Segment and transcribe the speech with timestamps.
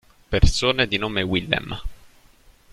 [0.31, 1.79] Persone di nome Willem